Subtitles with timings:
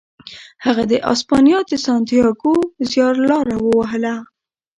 [0.65, 2.55] هغه د اسپانیا د سانتیاګو
[2.91, 4.15] زیارلاره ووهله.